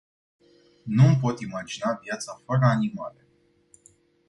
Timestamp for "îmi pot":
1.05-1.39